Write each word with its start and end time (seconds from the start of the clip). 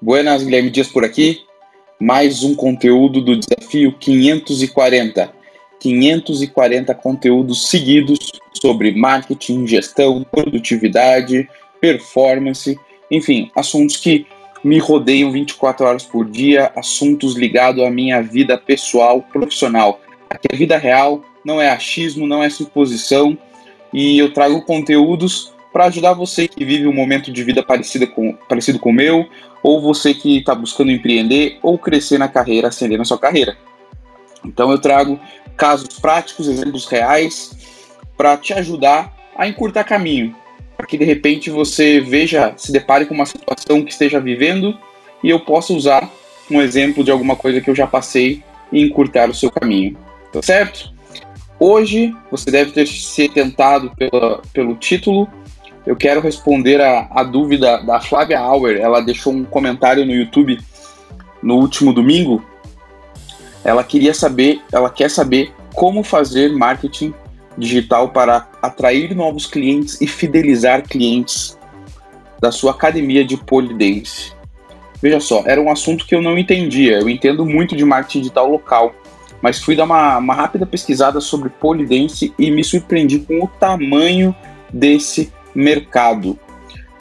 Buenas, 0.00 0.44
Guilherme 0.44 0.70
Dias 0.70 0.86
por 0.86 1.04
aqui. 1.04 1.40
Mais 2.00 2.44
um 2.44 2.54
conteúdo 2.54 3.20
do 3.20 3.36
desafio 3.36 3.92
540. 3.98 5.32
540 5.80 6.94
conteúdos 6.94 7.68
seguidos 7.68 8.30
sobre 8.62 8.92
marketing, 8.92 9.66
gestão, 9.66 10.24
produtividade, 10.30 11.48
performance, 11.80 12.78
enfim, 13.10 13.50
assuntos 13.56 13.96
que 13.96 14.24
me 14.62 14.78
rodeiam 14.78 15.32
24 15.32 15.86
horas 15.86 16.04
por 16.04 16.30
dia, 16.30 16.70
assuntos 16.76 17.34
ligados 17.34 17.82
à 17.82 17.90
minha 17.90 18.22
vida 18.22 18.56
pessoal, 18.56 19.22
profissional. 19.32 20.00
Aqui 20.30 20.46
é 20.52 20.56
vida 20.56 20.78
real, 20.78 21.24
não 21.44 21.60
é 21.60 21.70
achismo, 21.70 22.24
não 22.24 22.40
é 22.40 22.48
suposição, 22.48 23.36
e 23.92 24.16
eu 24.16 24.32
trago 24.32 24.62
conteúdos 24.62 25.52
para 25.78 25.86
ajudar 25.86 26.12
você 26.12 26.48
que 26.48 26.64
vive 26.64 26.88
um 26.88 26.92
momento 26.92 27.30
de 27.30 27.44
vida 27.44 27.62
parecido 27.62 28.08
com, 28.08 28.32
parecido 28.48 28.80
com 28.80 28.90
o 28.90 28.92
meu, 28.92 29.28
ou 29.62 29.80
você 29.80 30.12
que 30.12 30.38
está 30.38 30.52
buscando 30.52 30.90
empreender 30.90 31.56
ou 31.62 31.78
crescer 31.78 32.18
na 32.18 32.26
carreira, 32.26 32.66
ascender 32.66 32.98
na 32.98 33.04
sua 33.04 33.16
carreira. 33.16 33.56
Então 34.44 34.72
eu 34.72 34.80
trago 34.80 35.20
casos 35.56 36.00
práticos, 36.00 36.48
exemplos 36.48 36.84
reais, 36.86 37.52
para 38.16 38.36
te 38.36 38.52
ajudar 38.54 39.16
a 39.36 39.46
encurtar 39.46 39.84
caminho, 39.84 40.34
para 40.76 40.84
que 40.84 40.98
de 40.98 41.04
repente 41.04 41.48
você 41.48 42.00
veja, 42.00 42.54
se 42.56 42.72
depare 42.72 43.06
com 43.06 43.14
uma 43.14 43.26
situação 43.26 43.84
que 43.84 43.92
esteja 43.92 44.18
vivendo 44.18 44.76
e 45.22 45.30
eu 45.30 45.38
possa 45.38 45.72
usar 45.72 46.10
um 46.50 46.60
exemplo 46.60 47.04
de 47.04 47.12
alguma 47.12 47.36
coisa 47.36 47.60
que 47.60 47.70
eu 47.70 47.74
já 47.76 47.86
passei 47.86 48.42
e 48.72 48.82
encurtar 48.82 49.30
o 49.30 49.34
seu 49.34 49.48
caminho. 49.48 49.96
Tá 50.32 50.42
certo? 50.42 50.92
Hoje 51.56 52.12
você 52.32 52.50
deve 52.50 52.72
ter 52.72 52.88
se 52.88 53.28
tentado 53.28 53.92
pela, 53.96 54.42
pelo 54.52 54.74
título 54.74 55.28
eu 55.88 55.96
quero 55.96 56.20
responder 56.20 56.82
a, 56.82 57.08
a 57.10 57.22
dúvida 57.22 57.78
da 57.78 57.98
Flávia 57.98 58.38
Auer. 58.38 58.78
Ela 58.78 59.00
deixou 59.00 59.32
um 59.32 59.42
comentário 59.42 60.04
no 60.04 60.12
YouTube 60.12 60.58
no 61.42 61.54
último 61.54 61.94
domingo. 61.94 62.44
Ela 63.64 63.82
queria 63.82 64.12
saber, 64.12 64.60
ela 64.70 64.90
quer 64.90 65.08
saber 65.08 65.50
como 65.74 66.02
fazer 66.02 66.52
marketing 66.52 67.14
digital 67.56 68.10
para 68.10 68.46
atrair 68.60 69.16
novos 69.16 69.46
clientes 69.46 69.98
e 70.02 70.06
fidelizar 70.06 70.82
clientes 70.86 71.58
da 72.38 72.52
sua 72.52 72.72
academia 72.72 73.24
de 73.24 73.38
polidense. 73.38 74.34
Veja 75.00 75.20
só, 75.20 75.42
era 75.46 75.58
um 75.58 75.70
assunto 75.70 76.04
que 76.04 76.14
eu 76.14 76.20
não 76.20 76.36
entendia. 76.36 76.98
Eu 76.98 77.08
entendo 77.08 77.46
muito 77.46 77.74
de 77.74 77.86
marketing 77.86 78.20
digital 78.20 78.46
local, 78.46 78.94
mas 79.40 79.62
fui 79.62 79.74
dar 79.74 79.84
uma, 79.84 80.18
uma 80.18 80.34
rápida 80.34 80.66
pesquisada 80.66 81.18
sobre 81.18 81.48
polidense 81.48 82.34
e 82.38 82.50
me 82.50 82.62
surpreendi 82.62 83.20
com 83.20 83.42
o 83.42 83.48
tamanho 83.48 84.36
desse 84.70 85.32
mercado. 85.58 86.38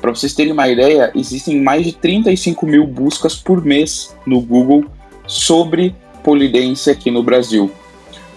Para 0.01 0.11
vocês 0.11 0.33
terem 0.33 0.51
uma 0.51 0.67
ideia, 0.67 1.11
existem 1.15 1.61
mais 1.61 1.85
de 1.85 1.91
35 1.93 2.65
mil 2.65 2.85
buscas 2.87 3.35
por 3.35 3.63
mês 3.63 4.15
no 4.25 4.41
Google 4.41 4.85
sobre 5.27 5.95
polidência 6.23 6.91
aqui 6.91 7.11
no 7.11 7.23
Brasil. 7.23 7.71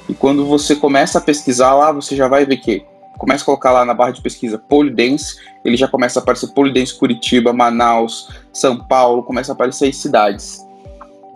E 0.08 0.14
quando 0.14 0.44
você 0.44 0.76
começa 0.76 1.18
a 1.18 1.20
pesquisar 1.20 1.74
lá, 1.74 1.92
você 1.92 2.14
já 2.14 2.28
vai 2.28 2.44
ver 2.44 2.58
que 2.58 2.84
começa 3.18 3.42
a 3.42 3.46
colocar 3.46 3.72
lá 3.72 3.84
na 3.84 3.94
barra 3.94 4.12
de 4.12 4.22
pesquisa 4.22 4.58
Polidense, 4.58 5.36
ele 5.64 5.76
já 5.76 5.86
começa 5.86 6.18
a 6.18 6.22
aparecer 6.22 6.48
Polidense 6.48 6.98
Curitiba, 6.98 7.52
Manaus, 7.52 8.28
São 8.52 8.78
Paulo, 8.78 9.22
começa 9.22 9.52
a 9.52 9.54
aparecer 9.54 9.88
as 9.88 9.96
cidades. 9.96 10.66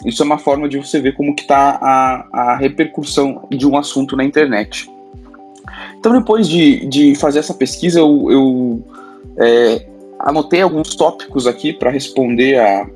Isso 0.04 0.22
é 0.22 0.26
uma 0.26 0.38
forma 0.38 0.68
de 0.68 0.78
você 0.78 1.00
ver 1.00 1.14
como 1.14 1.34
que 1.34 1.42
está 1.42 1.78
a, 1.80 2.26
a 2.32 2.56
repercussão 2.56 3.46
de 3.50 3.66
um 3.66 3.76
assunto 3.76 4.16
na 4.16 4.24
internet. 4.24 4.90
Então, 6.04 6.12
depois 6.12 6.46
de, 6.46 6.84
de 6.84 7.14
fazer 7.14 7.38
essa 7.38 7.54
pesquisa, 7.54 7.98
eu, 7.98 8.30
eu 8.30 8.82
é, 9.38 9.86
anotei 10.18 10.60
alguns 10.60 10.94
tópicos 10.94 11.46
aqui 11.46 11.72
para 11.72 11.90
responder 11.90 12.60
a, 12.60 12.86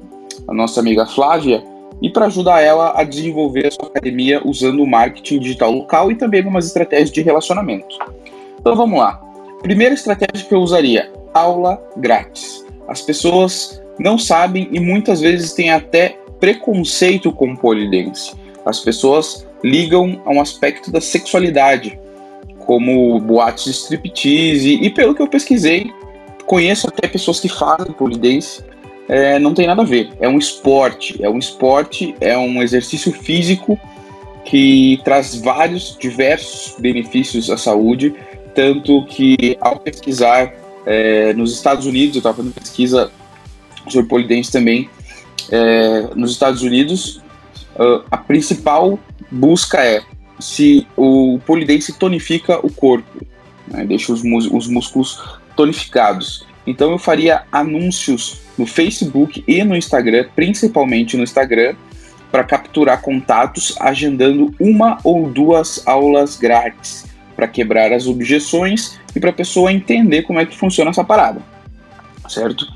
a 0.46 0.52
nossa 0.52 0.80
amiga 0.80 1.06
Flávia 1.06 1.64
e 2.02 2.10
para 2.10 2.26
ajudar 2.26 2.60
ela 2.60 2.92
a 2.94 3.04
desenvolver 3.04 3.68
a 3.68 3.70
sua 3.70 3.86
academia 3.86 4.42
usando 4.44 4.82
o 4.82 4.86
marketing 4.86 5.38
digital 5.38 5.72
local 5.72 6.12
e 6.12 6.16
também 6.16 6.40
algumas 6.40 6.66
estratégias 6.66 7.10
de 7.10 7.22
relacionamento. 7.22 7.96
Então 8.60 8.76
vamos 8.76 8.98
lá. 8.98 9.18
Primeira 9.62 9.94
estratégia 9.94 10.46
que 10.46 10.54
eu 10.54 10.60
usaria: 10.60 11.10
aula 11.32 11.82
grátis. 11.96 12.62
As 12.88 13.00
pessoas 13.00 13.82
não 13.98 14.18
sabem 14.18 14.68
e 14.70 14.78
muitas 14.78 15.22
vezes 15.22 15.54
têm 15.54 15.70
até 15.70 16.18
preconceito 16.38 17.32
com 17.32 17.56
polidense. 17.56 18.34
As 18.66 18.80
pessoas 18.80 19.48
ligam 19.64 20.20
a 20.26 20.30
um 20.30 20.42
aspecto 20.42 20.92
da 20.92 21.00
sexualidade 21.00 21.98
como 22.68 23.18
boates 23.18 23.64
de 23.64 23.70
striptease, 23.70 24.74
e 24.74 24.90
pelo 24.90 25.14
que 25.14 25.22
eu 25.22 25.26
pesquisei, 25.26 25.90
conheço 26.44 26.86
até 26.86 27.08
pessoas 27.08 27.40
que 27.40 27.48
fazem 27.48 27.90
polidense, 27.92 28.62
é, 29.08 29.38
não 29.38 29.54
tem 29.54 29.66
nada 29.66 29.80
a 29.80 29.84
ver. 29.86 30.10
É 30.20 30.28
um 30.28 30.36
esporte, 30.36 31.16
é 31.24 31.30
um 31.30 31.38
esporte, 31.38 32.14
é 32.20 32.36
um 32.36 32.62
exercício 32.62 33.10
físico 33.10 33.80
que 34.44 35.00
traz 35.02 35.34
vários, 35.36 35.96
diversos 35.98 36.78
benefícios 36.78 37.48
à 37.48 37.56
saúde, 37.56 38.14
tanto 38.54 39.02
que 39.06 39.56
ao 39.62 39.78
pesquisar 39.78 40.52
é, 40.84 41.32
nos 41.32 41.54
Estados 41.54 41.86
Unidos, 41.86 42.16
eu 42.16 42.18
estava 42.18 42.36
fazendo 42.36 42.52
pesquisa 42.52 43.10
sobre 43.88 44.10
polidense 44.10 44.52
também, 44.52 44.90
é, 45.50 46.10
nos 46.14 46.32
Estados 46.32 46.60
Unidos, 46.60 47.22
a 48.10 48.16
principal 48.18 48.98
busca 49.30 49.78
é 49.78 50.02
se 50.38 50.86
o 50.96 51.38
polidense 51.46 51.92
tonifica 51.98 52.58
o 52.64 52.72
corpo, 52.72 53.26
né, 53.66 53.84
deixa 53.84 54.12
os, 54.12 54.22
os 54.22 54.66
músculos 54.66 55.38
tonificados. 55.56 56.46
Então 56.66 56.90
eu 56.90 56.98
faria 56.98 57.44
anúncios 57.50 58.40
no 58.56 58.66
Facebook 58.66 59.42
e 59.46 59.64
no 59.64 59.76
Instagram, 59.76 60.26
principalmente 60.34 61.16
no 61.16 61.22
Instagram, 61.22 61.74
para 62.30 62.44
capturar 62.44 63.00
contatos, 63.00 63.74
agendando 63.80 64.54
uma 64.60 64.98
ou 65.02 65.30
duas 65.30 65.86
aulas 65.86 66.36
grátis 66.36 67.06
para 67.34 67.48
quebrar 67.48 67.92
as 67.92 68.06
objeções 68.06 68.98
e 69.14 69.20
para 69.20 69.30
a 69.30 69.32
pessoa 69.32 69.72
entender 69.72 70.22
como 70.22 70.40
é 70.40 70.44
que 70.44 70.56
funciona 70.56 70.90
essa 70.90 71.04
parada, 71.04 71.40
certo? 72.28 72.66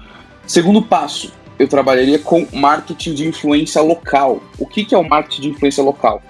Segundo 0.46 0.82
passo, 0.82 1.32
eu 1.58 1.68
trabalharia 1.68 2.18
com 2.18 2.46
marketing 2.52 3.14
de 3.14 3.28
influência 3.28 3.82
local. 3.82 4.42
O 4.58 4.66
que, 4.66 4.84
que 4.84 4.94
é 4.94 4.98
o 4.98 5.08
marketing 5.08 5.42
de 5.42 5.48
influência 5.48 5.82
local? 5.82 6.22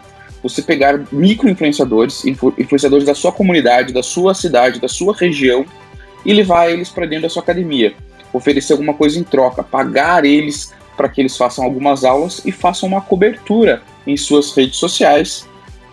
Você 0.42 0.60
pegar 0.60 1.00
micro-influenciadores, 1.12 2.24
influenciadores 2.24 3.06
da 3.06 3.14
sua 3.14 3.32
comunidade, 3.32 3.92
da 3.92 4.02
sua 4.02 4.34
cidade, 4.34 4.80
da 4.80 4.88
sua 4.88 5.14
região, 5.14 5.64
e 6.24 6.32
levar 6.32 6.70
eles 6.70 6.88
para 6.88 7.06
dentro 7.06 7.22
da 7.22 7.28
sua 7.28 7.42
academia. 7.42 7.94
Oferecer 8.32 8.72
alguma 8.72 8.94
coisa 8.94 9.18
em 9.18 9.22
troca, 9.22 9.62
pagar 9.62 10.24
eles 10.24 10.72
para 10.96 11.08
que 11.08 11.20
eles 11.20 11.36
façam 11.36 11.64
algumas 11.64 12.04
aulas 12.04 12.42
e 12.44 12.52
façam 12.52 12.88
uma 12.88 13.00
cobertura 13.00 13.82
em 14.06 14.16
suas 14.16 14.54
redes 14.54 14.76
sociais, 14.76 15.48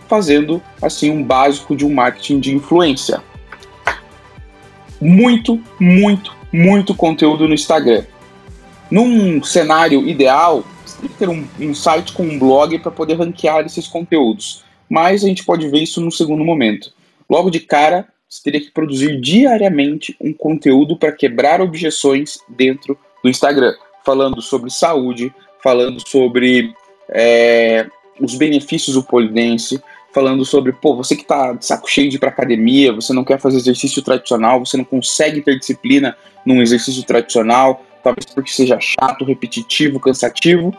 fazendo 0.08 0.60
assim 0.82 1.10
um 1.10 1.22
básico 1.22 1.76
de 1.76 1.84
um 1.84 1.94
marketing 1.94 2.40
de 2.40 2.54
influência. 2.54 3.22
Muito, 5.00 5.60
muito, 5.78 6.34
muito 6.52 6.94
conteúdo 6.94 7.46
no 7.46 7.54
Instagram. 7.54 8.04
Num 8.90 9.42
cenário 9.42 10.06
ideal, 10.06 10.64
tem 11.00 11.08
que 11.08 11.16
ter 11.16 11.28
um, 11.28 11.46
um 11.58 11.74
site 11.74 12.12
com 12.12 12.22
um 12.22 12.38
blog 12.38 12.78
para 12.78 12.90
poder 12.90 13.14
ranquear 13.14 13.64
esses 13.64 13.88
conteúdos. 13.88 14.64
Mas 14.88 15.24
a 15.24 15.28
gente 15.28 15.44
pode 15.44 15.68
ver 15.68 15.82
isso 15.82 16.00
no 16.00 16.10
segundo 16.10 16.44
momento. 16.44 16.92
Logo 17.28 17.50
de 17.50 17.60
cara, 17.60 18.08
você 18.28 18.42
teria 18.42 18.60
que 18.60 18.70
produzir 18.70 19.20
diariamente 19.20 20.16
um 20.20 20.32
conteúdo 20.32 20.96
para 20.96 21.12
quebrar 21.12 21.60
objeções 21.60 22.38
dentro 22.48 22.98
do 23.22 23.28
Instagram, 23.28 23.74
falando 24.04 24.40
sobre 24.40 24.70
saúde, 24.70 25.32
falando 25.62 26.00
sobre 26.06 26.72
é, 27.10 27.86
os 28.20 28.34
benefícios 28.36 28.94
do 28.94 29.02
polidense, 29.02 29.80
falando 30.12 30.44
sobre, 30.44 30.72
pô, 30.72 30.96
você 30.96 31.14
que 31.14 31.22
está 31.22 31.52
de 31.52 31.64
saco 31.64 31.90
cheio 31.90 32.08
de 32.08 32.16
ir 32.16 32.18
para 32.18 32.30
academia, 32.30 32.92
você 32.92 33.12
não 33.12 33.24
quer 33.24 33.38
fazer 33.40 33.58
exercício 33.58 34.02
tradicional, 34.02 34.64
você 34.64 34.76
não 34.76 34.84
consegue 34.84 35.40
ter 35.40 35.58
disciplina 35.58 36.16
num 36.44 36.60
exercício 36.60 37.02
tradicional, 37.04 37.84
talvez 38.02 38.26
porque 38.26 38.50
seja 38.50 38.78
chato, 38.80 39.24
repetitivo, 39.24 40.00
cansativo, 40.00 40.74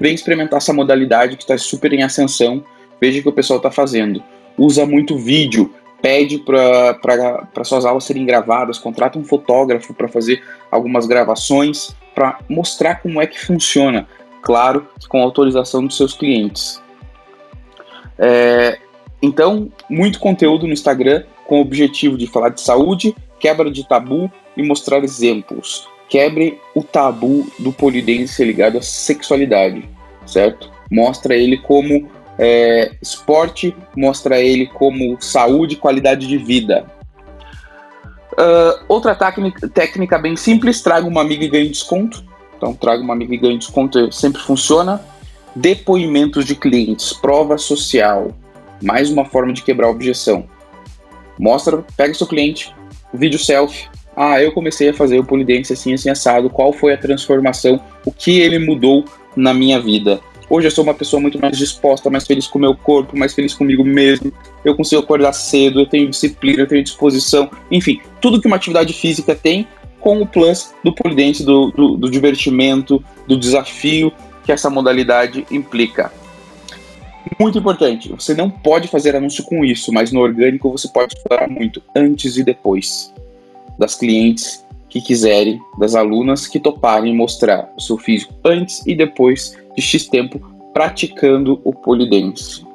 vem 0.00 0.14
experimentar 0.14 0.58
essa 0.58 0.72
modalidade 0.72 1.36
que 1.36 1.42
está 1.42 1.56
super 1.56 1.92
em 1.92 2.02
ascensão. 2.02 2.64
Veja 3.00 3.20
o 3.20 3.22
que 3.22 3.28
o 3.28 3.32
pessoal 3.32 3.58
está 3.58 3.70
fazendo. 3.70 4.22
Usa 4.56 4.86
muito 4.86 5.16
vídeo, 5.16 5.72
pede 6.00 6.38
para 6.38 7.64
suas 7.64 7.84
aulas 7.84 8.04
serem 8.04 8.24
gravadas, 8.24 8.78
contrata 8.78 9.18
um 9.18 9.24
fotógrafo 9.24 9.94
para 9.94 10.08
fazer 10.08 10.42
algumas 10.70 11.06
gravações, 11.06 11.94
para 12.14 12.38
mostrar 12.48 12.96
como 12.96 13.20
é 13.20 13.26
que 13.26 13.38
funciona. 13.38 14.06
Claro, 14.40 14.88
com 15.08 15.22
autorização 15.22 15.86
dos 15.86 15.96
seus 15.96 16.14
clientes. 16.14 16.82
É, 18.18 18.78
então, 19.20 19.70
muito 19.88 20.18
conteúdo 20.18 20.66
no 20.66 20.72
Instagram 20.72 21.24
com 21.46 21.58
o 21.58 21.62
objetivo 21.62 22.16
de 22.16 22.26
falar 22.26 22.48
de 22.48 22.60
saúde, 22.60 23.14
quebra 23.38 23.70
de 23.70 23.86
tabu 23.86 24.30
e 24.56 24.62
mostrar 24.62 25.04
exemplos 25.04 25.91
quebre 26.08 26.60
o 26.74 26.82
tabu 26.82 27.46
do 27.58 27.72
polidense 27.72 28.44
ligado 28.44 28.78
à 28.78 28.82
sexualidade, 28.82 29.88
certo? 30.26 30.70
Mostra 30.90 31.34
ele 31.34 31.56
como 31.56 32.08
é, 32.38 32.92
esporte, 33.00 33.74
mostra 33.96 34.40
ele 34.40 34.66
como 34.66 35.16
saúde 35.20 35.74
e 35.74 35.78
qualidade 35.78 36.26
de 36.26 36.38
vida. 36.38 36.86
Uh, 38.32 38.84
outra 38.88 39.14
técnica, 39.14 40.18
bem 40.18 40.36
simples, 40.36 40.80
traga 40.80 41.06
uma 41.06 41.20
amiga 41.20 41.44
e 41.44 41.48
ganhe 41.48 41.68
desconto. 41.68 42.24
Então 42.56 42.74
traga 42.74 43.02
uma 43.02 43.12
amiga 43.12 43.34
e 43.34 43.38
ganhe 43.38 43.58
desconto, 43.58 44.10
sempre 44.12 44.40
funciona. 44.40 45.00
Depoimentos 45.54 46.46
de 46.46 46.54
clientes, 46.54 47.12
prova 47.12 47.58
social, 47.58 48.32
mais 48.82 49.10
uma 49.10 49.24
forma 49.26 49.52
de 49.52 49.62
quebrar 49.62 49.88
a 49.88 49.90
objeção. 49.90 50.48
Mostra, 51.38 51.84
pega 51.96 52.14
seu 52.14 52.26
cliente, 52.26 52.74
vídeo 53.12 53.38
selfie. 53.38 53.88
Ah, 54.16 54.42
eu 54.42 54.52
comecei 54.52 54.90
a 54.90 54.94
fazer 54.94 55.18
o 55.18 55.24
polidense 55.24 55.72
assim, 55.72 55.94
assim, 55.94 56.10
assado. 56.10 56.50
Qual 56.50 56.72
foi 56.72 56.92
a 56.92 56.98
transformação? 56.98 57.80
O 58.04 58.12
que 58.12 58.40
ele 58.40 58.58
mudou 58.58 59.04
na 59.34 59.54
minha 59.54 59.80
vida? 59.80 60.20
Hoje 60.50 60.66
eu 60.66 60.70
sou 60.70 60.84
uma 60.84 60.92
pessoa 60.92 61.20
muito 61.20 61.40
mais 61.40 61.56
disposta, 61.56 62.10
mais 62.10 62.26
feliz 62.26 62.46
com 62.46 62.58
o 62.58 62.60
meu 62.60 62.74
corpo, 62.74 63.16
mais 63.16 63.32
feliz 63.32 63.54
comigo 63.54 63.82
mesmo. 63.82 64.30
Eu 64.62 64.76
consigo 64.76 65.00
acordar 65.00 65.32
cedo, 65.32 65.80
eu 65.80 65.86
tenho 65.86 66.10
disciplina, 66.10 66.60
eu 66.60 66.66
tenho 66.66 66.84
disposição. 66.84 67.50
Enfim, 67.70 68.00
tudo 68.20 68.38
que 68.38 68.46
uma 68.46 68.56
atividade 68.56 68.92
física 68.92 69.34
tem, 69.34 69.66
com 69.98 70.20
o 70.20 70.26
plus 70.26 70.74
do 70.84 70.92
polidense, 70.94 71.42
do, 71.42 71.70
do, 71.70 71.96
do 71.96 72.10
divertimento, 72.10 73.02
do 73.26 73.38
desafio 73.38 74.12
que 74.44 74.52
essa 74.52 74.68
modalidade 74.68 75.46
implica. 75.50 76.12
Muito 77.40 77.56
importante, 77.56 78.10
você 78.10 78.34
não 78.34 78.50
pode 78.50 78.88
fazer 78.88 79.16
anúncio 79.16 79.44
com 79.44 79.64
isso, 79.64 79.90
mas 79.92 80.12
no 80.12 80.20
orgânico 80.20 80.70
você 80.70 80.88
pode 80.88 81.14
explorar 81.14 81.48
muito 81.48 81.80
antes 81.94 82.36
e 82.36 82.44
depois 82.44 83.12
das 83.78 83.94
clientes 83.94 84.64
que 84.88 85.00
quiserem, 85.00 85.60
das 85.78 85.94
alunas 85.94 86.46
que 86.46 86.60
toparem 86.60 87.14
mostrar 87.14 87.72
o 87.76 87.80
seu 87.80 87.96
físico 87.96 88.34
antes 88.44 88.86
e 88.86 88.94
depois 88.94 89.56
de 89.74 89.82
X 89.82 90.06
tempo 90.06 90.38
praticando 90.74 91.60
o 91.64 91.72
polidense. 91.72 92.66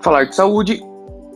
Falar 0.00 0.24
de 0.24 0.34
saúde, 0.34 0.82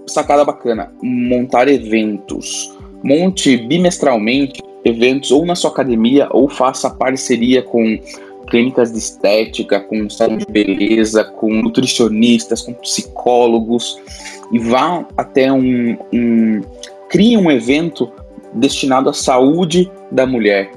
sacada 0.07 0.45
bacana, 0.45 0.93
montar 1.03 1.69
eventos. 1.69 2.77
Monte 3.03 3.57
bimestralmente 3.57 4.63
eventos 4.85 5.31
ou 5.31 5.45
na 5.47 5.55
sua 5.55 5.71
academia 5.71 6.29
ou 6.31 6.49
faça 6.49 6.91
parceria 6.91 7.63
com 7.63 7.99
clínicas 8.49 8.93
de 8.93 8.99
estética, 8.99 9.81
com 9.81 10.09
salão 10.09 10.37
de 10.37 10.47
beleza, 10.47 11.25
com 11.25 11.51
nutricionistas, 11.51 12.63
com 12.63 12.73
psicólogos 12.75 13.99
e 14.53 14.59
vá 14.59 15.07
até 15.17 15.53
um, 15.53 15.97
um 16.13 16.63
crie 17.09 17.37
um 17.37 17.51
evento 17.51 18.11
destinado 18.53 19.11
à 19.11 19.13
saúde 19.13 19.91
da 20.11 20.27
mulher. 20.27 20.71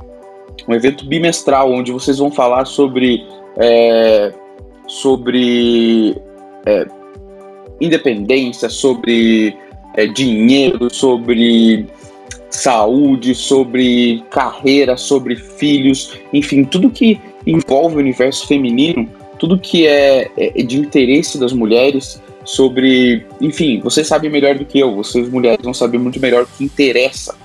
Um 0.68 0.74
evento 0.74 1.06
bimestral 1.06 1.72
onde 1.72 1.92
vocês 1.92 2.18
vão 2.18 2.32
falar 2.32 2.66
sobre, 2.66 3.26
é, 3.58 4.34
sobre 4.88 6.16
é, 6.66 6.86
independência, 7.80 8.70
sobre 8.70 9.56
é, 9.96 10.06
dinheiro, 10.06 10.94
sobre 10.94 11.88
saúde, 12.50 13.34
sobre 13.36 14.24
carreira, 14.30 14.98
sobre 14.98 15.36
filhos, 15.36 16.18
enfim, 16.34 16.64
tudo 16.64 16.90
que 16.90 17.20
envolve 17.46 17.96
o 17.96 18.00
universo 18.00 18.48
feminino, 18.48 19.08
tudo 19.38 19.58
que 19.58 19.88
é, 19.88 20.30
é 20.36 20.64
de 20.64 20.78
interesse 20.78 21.40
das 21.40 21.54
mulheres, 21.54 22.22
sobre, 22.44 23.26
enfim, 23.40 23.80
vocês 23.82 24.08
sabem 24.08 24.30
melhor 24.30 24.56
do 24.56 24.66
que 24.66 24.80
eu, 24.80 24.96
vocês 24.96 25.30
mulheres 25.30 25.64
vão 25.64 25.74
saber 25.74 25.98
muito 25.98 26.20
melhor 26.20 26.44
o 26.44 26.48
que 26.48 26.64
interessa 26.64 27.36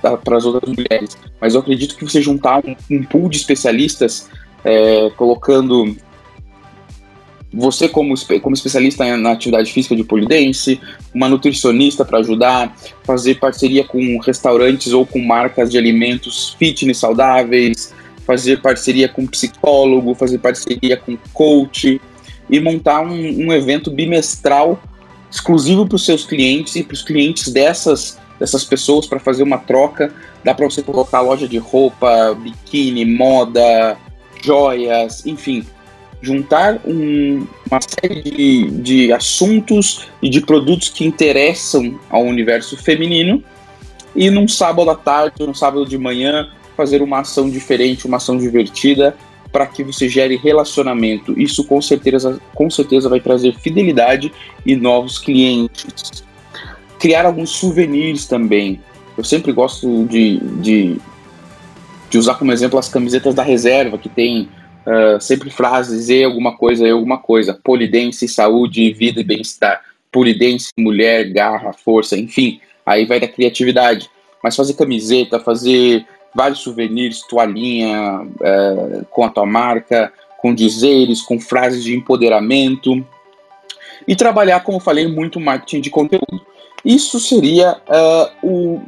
para 0.00 0.36
as 0.36 0.44
outras 0.44 0.72
mulheres. 0.74 1.16
Mas 1.40 1.54
eu 1.54 1.60
acredito 1.60 1.96
que 1.96 2.04
você 2.04 2.20
juntar 2.20 2.62
um, 2.64 2.76
um 2.90 3.02
pool 3.02 3.28
de 3.28 3.38
especialistas, 3.38 4.28
é, 4.64 5.10
colocando 5.16 5.96
você 7.54 7.88
como, 7.88 8.14
como 8.42 8.54
especialista 8.54 9.16
na 9.16 9.30
atividade 9.30 9.72
física 9.72 9.94
de 9.94 10.02
polidense, 10.02 10.80
uma 11.14 11.28
nutricionista 11.28 12.04
para 12.04 12.18
ajudar, 12.18 12.76
fazer 13.04 13.36
parceria 13.36 13.84
com 13.84 14.18
restaurantes 14.18 14.92
ou 14.92 15.06
com 15.06 15.20
marcas 15.20 15.70
de 15.70 15.78
alimentos 15.78 16.56
fitness 16.58 16.98
saudáveis, 16.98 17.94
fazer 18.26 18.60
parceria 18.60 19.08
com 19.08 19.26
psicólogo, 19.26 20.14
fazer 20.14 20.38
parceria 20.38 20.96
com 20.96 21.16
coach 21.32 22.00
e 22.48 22.60
montar 22.60 23.00
um, 23.00 23.46
um 23.46 23.52
evento 23.52 23.90
bimestral 23.90 24.80
exclusivo 25.30 25.86
para 25.86 25.96
os 25.96 26.04
seus 26.04 26.24
clientes 26.24 26.76
e 26.76 26.82
para 26.82 26.94
os 26.94 27.02
clientes 27.02 27.52
dessas 27.52 28.18
dessas 28.38 28.64
pessoas 28.64 29.06
para 29.06 29.20
fazer 29.20 29.42
uma 29.42 29.58
troca. 29.58 30.12
Dá 30.42 30.54
para 30.54 30.68
você 30.68 30.82
colocar 30.82 31.20
loja 31.20 31.48
de 31.48 31.58
roupa, 31.58 32.34
biquíni, 32.34 33.04
moda, 33.04 33.96
joias, 34.42 35.24
enfim. 35.24 35.64
Juntar 36.20 36.80
um, 36.84 37.46
uma 37.70 37.80
série 37.80 38.22
de, 38.22 38.70
de 38.70 39.12
assuntos 39.12 40.06
e 40.22 40.28
de 40.28 40.40
produtos 40.40 40.88
que 40.88 41.04
interessam 41.04 41.98
ao 42.10 42.22
universo 42.22 42.76
feminino 42.76 43.42
e 44.16 44.30
num 44.30 44.48
sábado 44.48 44.90
à 44.90 44.94
tarde, 44.94 45.36
num 45.40 45.54
sábado 45.54 45.86
de 45.86 45.98
manhã, 45.98 46.48
fazer 46.76 47.02
uma 47.02 47.20
ação 47.20 47.50
diferente, 47.50 48.06
uma 48.06 48.16
ação 48.16 48.36
divertida 48.36 49.14
para 49.54 49.66
que 49.68 49.84
você 49.84 50.08
gere 50.08 50.34
relacionamento. 50.36 51.40
Isso 51.40 51.64
com 51.64 51.80
certeza, 51.80 52.40
com 52.54 52.68
certeza 52.68 53.08
vai 53.08 53.20
trazer 53.20 53.54
fidelidade 53.54 54.32
e 54.66 54.74
novos 54.74 55.16
clientes 55.16 56.24
criar 57.04 57.26
alguns 57.26 57.50
souvenirs 57.50 58.24
também. 58.24 58.80
Eu 59.14 59.22
sempre 59.22 59.52
gosto 59.52 60.06
de, 60.06 60.38
de, 60.38 60.96
de 62.08 62.16
usar 62.16 62.36
como 62.36 62.50
exemplo 62.50 62.78
as 62.78 62.88
camisetas 62.88 63.34
da 63.34 63.42
reserva, 63.42 63.98
que 63.98 64.08
tem 64.08 64.48
uh, 64.86 65.20
sempre 65.20 65.50
frases 65.50 66.08
e 66.08 66.24
alguma 66.24 66.56
coisa, 66.56 66.86
e 66.88 66.90
alguma 66.90 67.18
coisa. 67.18 67.60
Polidense, 67.62 68.26
saúde, 68.26 68.90
vida 68.94 69.20
e 69.20 69.24
bem-estar. 69.24 69.82
Polidense, 70.10 70.70
mulher, 70.78 71.30
garra, 71.30 71.74
força, 71.74 72.16
enfim. 72.16 72.58
Aí 72.86 73.04
vai 73.04 73.20
da 73.20 73.28
criatividade. 73.28 74.08
Mas 74.42 74.56
fazer 74.56 74.72
camiseta, 74.72 75.38
fazer 75.38 76.06
vários 76.34 76.60
souvenirs, 76.60 77.22
toalhinha 77.28 78.22
uh, 78.22 79.04
com 79.10 79.24
a 79.24 79.28
tua 79.28 79.46
marca, 79.46 80.12
com 80.38 80.54
dizeres, 80.54 81.22
com 81.22 81.40
frases 81.40 81.84
de 81.84 81.96
empoderamento. 81.96 83.04
E 84.06 84.14
trabalhar, 84.14 84.60
como 84.60 84.80
falei, 84.80 85.06
muito 85.06 85.40
marketing 85.40 85.80
de 85.80 85.90
conteúdo. 85.90 86.44
Isso 86.84 87.18
seria 87.18 87.80
uh, 87.88 88.46
o, 88.46 88.82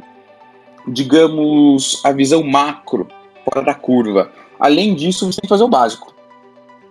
digamos, 0.87 1.99
a 2.03 2.11
visão 2.11 2.43
macro, 2.43 3.07
fora 3.43 3.65
da 3.65 3.73
curva. 3.73 4.31
Além 4.59 4.93
disso, 4.93 5.25
você 5.25 5.41
tem 5.41 5.47
que 5.47 5.49
fazer 5.49 5.63
o 5.63 5.69
básico. 5.69 6.13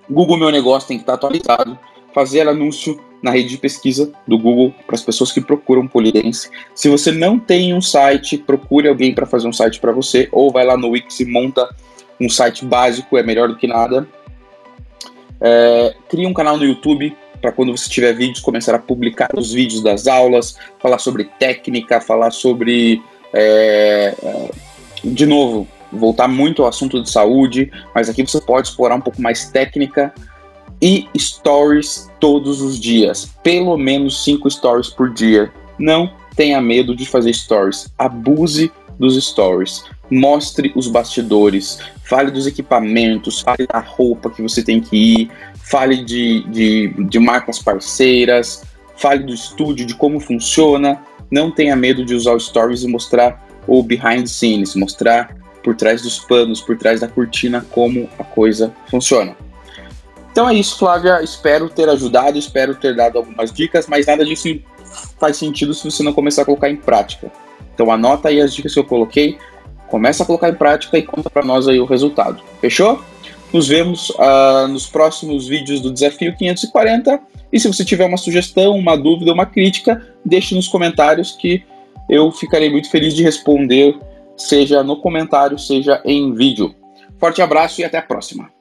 Google 0.09 0.37
Meu 0.37 0.51
Negócio 0.51 0.89
tem 0.89 0.97
que 0.97 1.03
estar 1.03 1.15
atualizado, 1.15 1.79
fazer 2.15 2.49
anúncio 2.49 3.01
na 3.27 3.33
rede 3.33 3.49
de 3.49 3.59
pesquisa 3.59 4.13
do 4.27 4.39
Google 4.39 4.73
para 4.87 4.95
as 4.95 5.03
pessoas 5.03 5.33
que 5.33 5.41
procuram 5.41 5.89
polidense. 5.89 6.49
Se 6.75 6.89
você 6.89 7.11
não 7.11 7.41
tem 7.41 7.75
um 7.75 7.81
site, 7.81 8.39
procure 8.39 8.89
alguém 8.89 9.13
para 9.13 9.27
fazer 9.27 9.49
um 9.49 9.53
site 9.53 9.81
para 9.81 9.91
você, 9.91 10.29
ou 10.31 10.53
vai 10.53 10.65
lá 10.65 10.77
no 10.77 10.91
Wix 10.91 11.19
e 11.19 11.25
monta 11.25 11.69
um 12.21 12.29
site 12.29 12.65
básico, 12.65 13.19
é 13.19 13.25
melhor 13.25 13.49
do 13.49 13.57
que 13.57 13.67
nada. 13.67 14.07
É, 15.41 15.95
cria 16.09 16.29
um 16.29 16.33
canal 16.33 16.57
no 16.57 16.65
YouTube, 16.65 17.15
para 17.41 17.51
quando 17.51 17.77
você 17.77 17.91
tiver 17.91 18.13
vídeos 18.13 18.41
começar 18.41 18.75
a 18.77 18.79
publicar 18.79 19.29
os 19.37 19.53
vídeos 19.53 19.83
das 19.83 20.07
aulas, 20.07 20.57
falar 20.79 20.99
sobre 20.99 21.25
técnica, 21.25 22.01
falar 22.01 22.31
sobre 22.31 23.03
é, 23.35 24.15
é, 24.23 24.51
de 25.05 25.27
novo 25.27 25.67
voltar 25.93 26.29
muito 26.29 26.63
ao 26.63 26.69
assunto 26.69 27.03
de 27.03 27.11
saúde, 27.11 27.71
mas 27.95 28.09
aqui 28.09 28.23
você 28.23 28.41
pode 28.41 28.69
explorar 28.69 28.97
um 28.97 29.01
pouco 29.01 29.21
mais 29.21 29.49
técnica 29.51 30.13
e 30.81 31.09
stories 31.17 32.11
todos 32.21 32.61
os 32.61 32.79
dias, 32.79 33.31
pelo 33.43 33.77
menos 33.77 34.25
cinco 34.25 34.51
stories 34.51 34.89
por 34.89 35.13
dia. 35.13 35.53
Não 35.79 36.11
tenha 36.35 36.61
medo 36.61 36.95
de 36.95 37.07
fazer 37.07 37.33
stories, 37.33 37.93
abuse 37.99 38.71
dos 38.99 39.23
stories. 39.23 39.85
Mostre 40.11 40.73
os 40.77 40.87
bastidores, 40.87 41.79
fale 42.05 42.31
dos 42.31 42.47
equipamentos, 42.47 43.41
fale 43.41 43.67
da 43.67 43.81
roupa 43.81 44.31
que 44.31 44.43
você 44.43 44.63
tem 44.63 44.81
que 44.81 44.97
ir, 44.97 45.31
fale 45.55 46.05
de, 46.05 46.45
de, 46.49 46.89
de 47.05 47.19
marcas 47.19 47.59
parceiras, 47.59 48.63
fale 48.97 49.25
do 49.25 49.35
estúdio, 49.35 49.87
de 49.87 49.95
como 49.95 50.21
funciona. 50.21 51.03
Não 51.31 51.51
tenha 51.51 51.75
medo 51.75 52.05
de 52.05 52.15
usar 52.15 52.39
stories 52.39 52.85
e 52.85 52.89
mostrar 52.89 53.45
o 53.67 53.83
behind 53.83 54.21
the 54.21 54.27
scenes, 54.27 54.77
mostrar 54.77 55.35
por 55.65 55.75
trás 55.75 56.03
dos 56.03 56.21
panos, 56.21 56.61
por 56.61 56.79
trás 56.79 57.01
da 57.01 57.09
cortina, 57.09 57.67
como 57.73 58.09
a 58.17 58.23
coisa 58.23 58.73
funciona. 58.89 59.37
Então 60.37 60.47
é 60.47 60.53
isso, 60.53 60.77
Flávia. 60.77 61.23
Espero 61.23 61.67
ter 61.71 61.89
ajudado, 61.89 62.37
espero 62.37 62.75
ter 62.75 62.95
dado 62.95 63.17
algumas 63.17 63.51
dicas, 63.51 63.87
mas 63.87 64.05
nada 64.05 64.23
disso 64.23 64.61
faz 65.19 65.39
sentido 65.39 65.73
se 65.73 65.83
você 65.83 66.03
não 66.03 66.13
começar 66.13 66.43
a 66.43 66.45
colocar 66.45 66.69
em 66.69 66.77
prática. 66.77 67.33
Então 67.73 67.91
anota 67.91 68.29
aí 68.29 68.39
as 68.43 68.53
dicas 68.53 68.75
que 68.75 68.79
eu 68.79 68.85
coloquei, 68.85 69.39
começa 69.89 70.23
a 70.23 70.27
colocar 70.27 70.51
em 70.51 70.55
prática 70.55 70.99
e 70.99 71.03
conta 71.03 71.31
para 71.31 71.43
nós 71.43 71.67
aí 71.67 71.81
o 71.81 71.87
resultado. 71.87 72.43
Fechou? 72.61 73.03
Nos 73.51 73.67
vemos 73.67 74.11
uh, 74.11 74.69
nos 74.69 74.87
próximos 74.87 75.49
vídeos 75.49 75.81
do 75.81 75.91
Desafio 75.91 76.37
540. 76.37 77.19
E 77.51 77.59
se 77.59 77.67
você 77.67 77.83
tiver 77.83 78.05
uma 78.05 78.19
sugestão, 78.19 78.77
uma 78.77 78.95
dúvida, 78.95 79.33
uma 79.33 79.47
crítica, 79.47 80.07
deixe 80.23 80.55
nos 80.55 80.69
comentários 80.69 81.33
que 81.33 81.65
eu 82.11 82.31
ficarei 82.31 82.69
muito 82.69 82.91
feliz 82.91 83.15
de 83.15 83.23
responder, 83.23 83.99
seja 84.37 84.83
no 84.83 85.01
comentário, 85.01 85.59
seja 85.59 86.03
em 86.05 86.35
vídeo. 86.35 86.75
Forte 87.19 87.41
abraço 87.41 87.81
e 87.81 87.85
até 87.85 87.97
a 87.97 88.03
próxima. 88.03 88.55